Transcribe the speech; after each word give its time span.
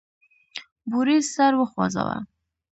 بوریس 0.89 1.25
سر 1.35 1.53
وخوزاوه. 1.59 2.17